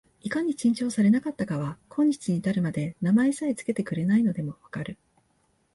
[0.21, 4.97] いかに珍重されなかったかは、今日に至るまで名前さえつけてくれないのでも分かる